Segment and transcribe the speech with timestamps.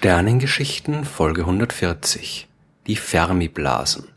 [0.00, 2.48] Sternengeschichten Folge 140
[2.86, 4.08] Die Fermiblasen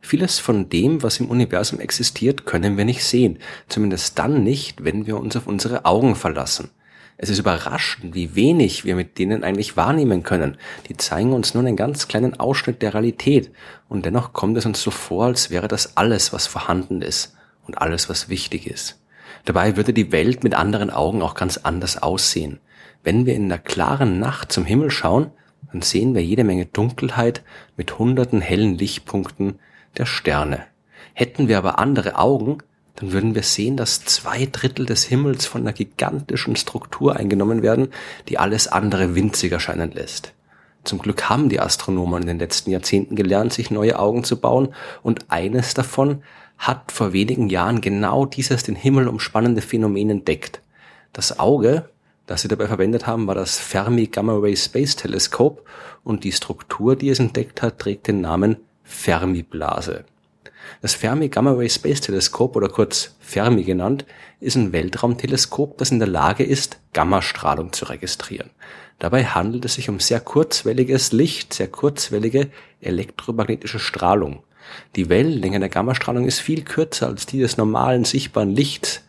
[0.00, 5.08] Vieles von dem, was im Universum existiert, können wir nicht sehen, zumindest dann nicht, wenn
[5.08, 6.70] wir uns auf unsere Augen verlassen.
[7.16, 10.56] Es ist überraschend, wie wenig wir mit denen eigentlich wahrnehmen können.
[10.88, 13.50] Die zeigen uns nur einen ganz kleinen Ausschnitt der Realität,
[13.88, 17.34] und dennoch kommt es uns so vor, als wäre das alles, was vorhanden ist
[17.66, 19.00] und alles, was wichtig ist.
[19.46, 22.60] Dabei würde die Welt mit anderen Augen auch ganz anders aussehen.
[23.04, 25.30] Wenn wir in der klaren Nacht zum Himmel schauen,
[25.70, 27.42] dann sehen wir jede Menge Dunkelheit
[27.76, 29.58] mit hunderten hellen Lichtpunkten
[29.98, 30.62] der Sterne.
[31.12, 32.58] Hätten wir aber andere Augen,
[32.96, 37.88] dann würden wir sehen, dass zwei Drittel des Himmels von einer gigantischen Struktur eingenommen werden,
[38.28, 40.32] die alles andere winzig erscheinen lässt.
[40.84, 44.74] Zum Glück haben die Astronomen in den letzten Jahrzehnten gelernt, sich neue Augen zu bauen,
[45.02, 46.22] und eines davon
[46.56, 50.62] hat vor wenigen Jahren genau dieses den Himmel umspannende Phänomen entdeckt.
[51.12, 51.88] Das Auge
[52.26, 55.62] das sie dabei verwendet haben, war das Fermi Gamma Ray Space Telescope
[56.02, 60.04] und die Struktur, die es entdeckt hat, trägt den Namen Fermi-Blase.
[60.80, 64.04] Das Fermi Gamma Ray Space Telescope oder kurz Fermi genannt,
[64.40, 68.50] ist ein Weltraumteleskop, das in der Lage ist, Gammastrahlung zu registrieren.
[68.98, 74.42] Dabei handelt es sich um sehr kurzwelliges Licht, sehr kurzwellige elektromagnetische Strahlung.
[74.96, 79.02] Die Wellenlänge der Gammastrahlung ist viel kürzer als die des normalen sichtbaren Lichts,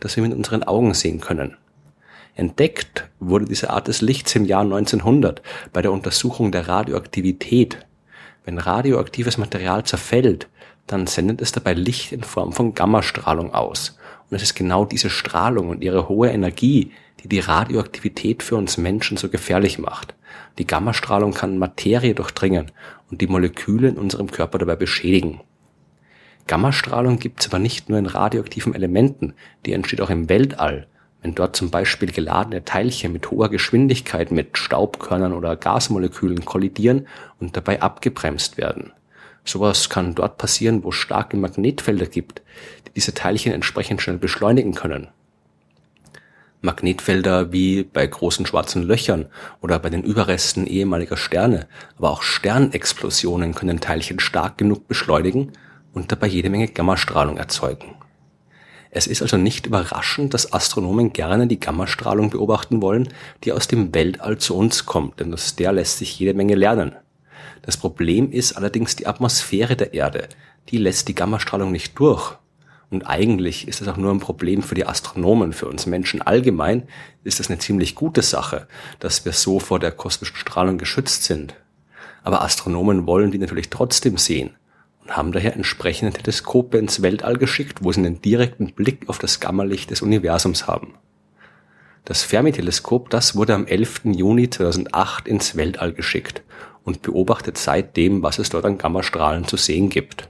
[0.00, 1.56] das wir mit unseren Augen sehen können.
[2.34, 7.78] Entdeckt wurde diese Art des Lichts im Jahr 1900 bei der Untersuchung der Radioaktivität.
[8.44, 10.48] Wenn radioaktives Material zerfällt,
[10.86, 13.98] dann sendet es dabei Licht in Form von Gammastrahlung aus.
[14.30, 18.78] Und es ist genau diese Strahlung und ihre hohe Energie, die die Radioaktivität für uns
[18.78, 20.14] Menschen so gefährlich macht.
[20.58, 22.72] Die Gammastrahlung kann Materie durchdringen
[23.10, 25.40] und die Moleküle in unserem Körper dabei beschädigen.
[26.46, 29.34] Gammastrahlung gibt es aber nicht nur in radioaktiven Elementen,
[29.66, 30.88] die entsteht auch im Weltall
[31.22, 37.06] wenn dort zum Beispiel geladene Teilchen mit hoher Geschwindigkeit mit Staubkörnern oder Gasmolekülen kollidieren
[37.38, 38.92] und dabei abgebremst werden.
[39.44, 42.42] Sowas kann dort passieren, wo es starke Magnetfelder gibt,
[42.86, 45.08] die diese Teilchen entsprechend schnell beschleunigen können.
[46.60, 49.26] Magnetfelder wie bei großen schwarzen Löchern
[49.60, 51.66] oder bei den Überresten ehemaliger Sterne,
[51.98, 55.52] aber auch Sternexplosionen können Teilchen stark genug beschleunigen
[55.92, 57.96] und dabei jede Menge Gammastrahlung erzeugen.
[58.94, 63.08] Es ist also nicht überraschend, dass Astronomen gerne die Gammastrahlung beobachten wollen,
[63.42, 66.94] die aus dem Weltall zu uns kommt, denn aus der lässt sich jede Menge lernen.
[67.62, 70.28] Das Problem ist allerdings die Atmosphäre der Erde.
[70.68, 72.36] Die lässt die Gammastrahlung nicht durch.
[72.90, 76.82] Und eigentlich ist es auch nur ein Problem für die Astronomen, für uns Menschen allgemein
[77.24, 81.54] ist es eine ziemlich gute Sache, dass wir so vor der kosmischen Strahlung geschützt sind.
[82.24, 84.50] Aber Astronomen wollen die natürlich trotzdem sehen
[85.02, 89.40] und haben daher entsprechende Teleskope ins Weltall geschickt, wo sie einen direkten Blick auf das
[89.40, 90.94] Gammalicht des Universums haben.
[92.04, 94.02] Das Fermi-Teleskop, das wurde am 11.
[94.04, 96.42] Juni 2008 ins Weltall geschickt
[96.84, 100.28] und beobachtet seitdem, was es dort an Gammastrahlen zu sehen gibt.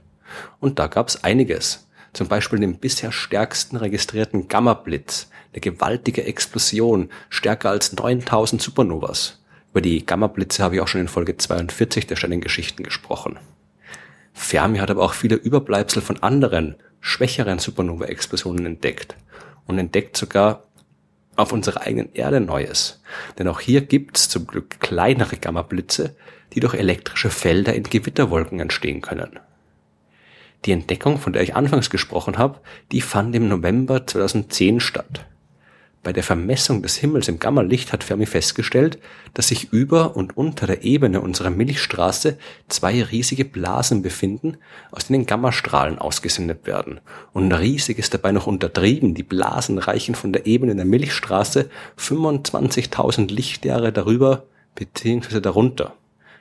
[0.59, 1.87] Und da gab es einiges.
[2.13, 9.41] Zum Beispiel den bisher stärksten registrierten Gamma-Blitz, eine gewaltige Explosion, stärker als 9000 Supernovas.
[9.71, 13.39] Über die Gamma-Blitze habe ich auch schon in Folge 42 der Sternengeschichten gesprochen.
[14.33, 19.15] Fermi hat aber auch viele Überbleibsel von anderen, schwächeren Supernova-Explosionen entdeckt
[19.67, 20.63] und entdeckt sogar
[21.35, 23.01] auf unserer eigenen Erde Neues.
[23.37, 26.15] Denn auch hier gibt's zum Glück kleinere Gammablitze,
[26.53, 29.39] die durch elektrische Felder in Gewitterwolken entstehen können.
[30.65, 32.59] Die Entdeckung, von der ich anfangs gesprochen habe,
[32.91, 35.25] die fand im November 2010 statt.
[36.03, 38.99] Bei der Vermessung des Himmels im Gammalicht hat Fermi festgestellt,
[39.33, 42.37] dass sich über und unter der Ebene unserer Milchstraße
[42.67, 44.57] zwei riesige Blasen befinden,
[44.91, 46.99] aus denen Gammastrahlen ausgesendet werden.
[47.31, 49.15] Und riesig ist dabei noch untertrieben.
[49.15, 54.43] Die Blasen reichen von der Ebene der Milchstraße 25.000 Lichtjahre darüber
[54.75, 55.39] bzw.
[55.39, 55.93] darunter.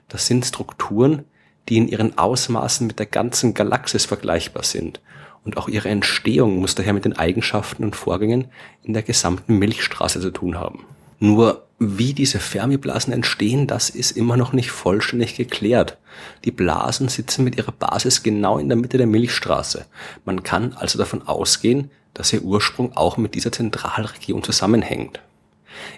[0.08, 1.24] Das sind Strukturen,
[1.68, 5.00] die in ihren Ausmaßen mit der ganzen Galaxis vergleichbar sind
[5.44, 8.46] und auch ihre Entstehung muss daher mit den Eigenschaften und Vorgängen
[8.82, 10.84] in der gesamten Milchstraße zu tun haben.
[11.18, 15.98] Nur wie diese Fermiblasen entstehen, das ist immer noch nicht vollständig geklärt.
[16.44, 19.86] Die Blasen sitzen mit ihrer Basis genau in der Mitte der Milchstraße.
[20.24, 25.20] Man kann also davon ausgehen, dass ihr Ursprung auch mit dieser Zentralregion zusammenhängt.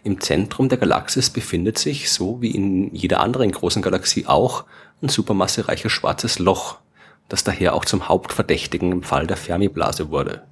[0.04, 4.64] Im Zentrum der Galaxis befindet sich, so wie in jeder anderen großen Galaxie auch,
[5.02, 6.78] ein supermassereiches schwarzes Loch,
[7.28, 10.42] das daher auch zum Hauptverdächtigen im Fall der Fermi-Blase wurde.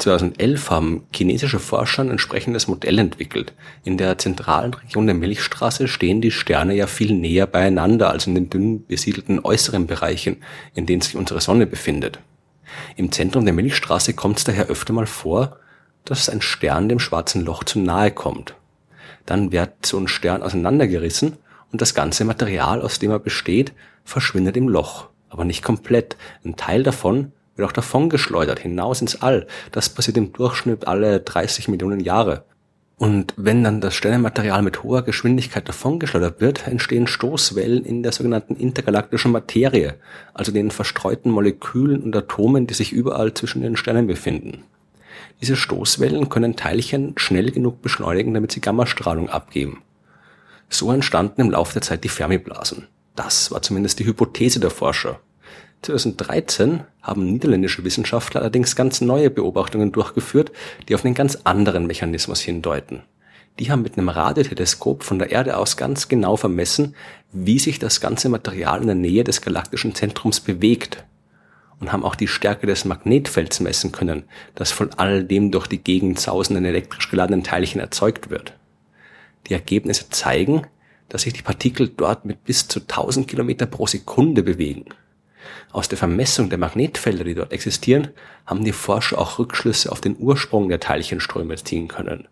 [0.00, 3.52] 2011 haben chinesische Forscher ein entsprechendes Modell entwickelt.
[3.84, 8.34] In der zentralen Region der Milchstraße stehen die Sterne ja viel näher beieinander als in
[8.34, 10.38] den dünn besiedelten äußeren Bereichen,
[10.74, 12.18] in denen sich unsere Sonne befindet.
[12.96, 15.58] Im Zentrum der Milchstraße kommt es daher öfter mal vor,
[16.04, 18.54] dass ein Stern dem schwarzen Loch zu nahe kommt.
[19.26, 21.36] Dann wird so ein Stern auseinandergerissen
[21.72, 23.72] und das ganze Material, aus dem er besteht,
[24.04, 25.08] verschwindet im Loch.
[25.30, 26.16] Aber nicht komplett.
[26.44, 29.46] Ein Teil davon wird auch davongeschleudert, hinaus ins All.
[29.72, 32.44] Das passiert im Durchschnitt alle 30 Millionen Jahre.
[33.00, 38.56] Und wenn dann das Sternenmaterial mit hoher Geschwindigkeit davongeschleudert wird, entstehen Stoßwellen in der sogenannten
[38.56, 39.94] intergalaktischen Materie,
[40.34, 44.64] also den verstreuten Molekülen und Atomen, die sich überall zwischen den Sternen befinden.
[45.40, 49.82] Diese Stoßwellen können Teilchen schnell genug beschleunigen, damit sie Gammastrahlung abgeben.
[50.68, 52.86] So entstanden im Laufe der Zeit die Fermiblasen.
[53.22, 55.20] Das war zumindest die Hypothese der Forscher.
[55.82, 60.52] 2013 haben niederländische Wissenschaftler allerdings ganz neue Beobachtungen durchgeführt,
[60.88, 63.02] die auf einen ganz anderen Mechanismus hindeuten.
[63.58, 66.94] Die haben mit einem Radioteleskop von der Erde aus ganz genau vermessen,
[67.30, 71.04] wie sich das ganze Material in der Nähe des galaktischen Zentrums bewegt
[71.78, 74.24] und haben auch die Stärke des Magnetfelds messen können,
[74.54, 78.54] das von all dem durch die Gegend sausenden elektrisch geladenen Teilchen erzeugt wird.
[79.46, 80.66] Die Ergebnisse zeigen,
[81.10, 84.86] dass sich die Partikel dort mit bis zu 1000 Kilometer pro Sekunde bewegen.
[85.72, 88.08] Aus der Vermessung der Magnetfelder, die dort existieren,
[88.46, 92.26] haben die Forscher auch Rückschlüsse auf den Ursprung der Teilchenströme ziehen können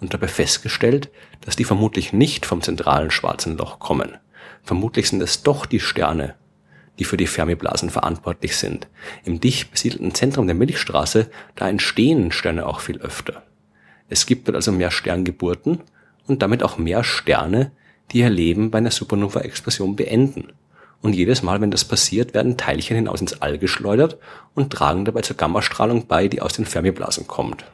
[0.00, 1.10] und dabei festgestellt,
[1.42, 4.16] dass die vermutlich nicht vom zentralen schwarzen Loch kommen.
[4.62, 6.34] Vermutlich sind es doch die Sterne,
[6.98, 8.88] die für die Fermiblasen verantwortlich sind.
[9.24, 13.42] Im dicht besiedelten Zentrum der Milchstraße, da entstehen Sterne auch viel öfter.
[14.08, 15.80] Es gibt dort also mehr Sterngeburten
[16.26, 17.72] und damit auch mehr Sterne,
[18.12, 20.52] die ihr Leben bei einer Supernova-Explosion beenden.
[21.02, 24.18] Und jedes Mal, wenn das passiert, werden Teilchen hinaus ins All geschleudert
[24.54, 27.64] und tragen dabei zur Gammastrahlung bei, die aus den Fermiblasen kommt.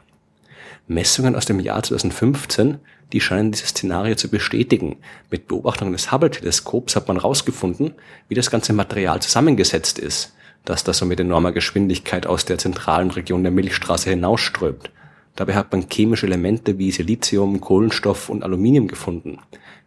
[0.87, 2.79] Messungen aus dem Jahr 2015,
[3.13, 4.97] die scheinen dieses Szenario zu bestätigen.
[5.29, 7.93] Mit Beobachtungen des Hubble-Teleskops hat man herausgefunden,
[8.27, 10.33] wie das ganze Material zusammengesetzt ist,
[10.65, 14.89] das da so mit enormer Geschwindigkeit aus der zentralen Region der Milchstraße hinausströmt.
[15.35, 19.39] Dabei hat man chemische Elemente wie Silizium, Kohlenstoff und Aluminium gefunden,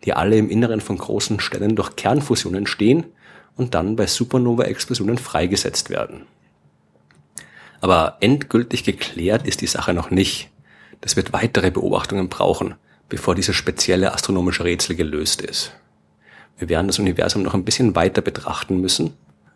[0.05, 3.05] die alle im Inneren von großen Sternen durch Kernfusion entstehen
[3.57, 6.23] und dann bei Supernova-Explosionen freigesetzt werden.
[7.81, 10.51] Aber endgültig geklärt ist die Sache noch nicht.
[11.01, 12.75] Das wird weitere Beobachtungen brauchen,
[13.09, 15.73] bevor dieses spezielle astronomische Rätsel gelöst ist.
[16.59, 19.13] Wir werden das Universum noch ein bisschen weiter betrachten müssen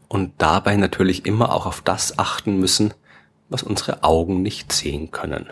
[0.08, 2.94] und dabei natürlich immer auch auf das achten müssen,
[3.48, 5.46] was unsere Augen nicht sehen können.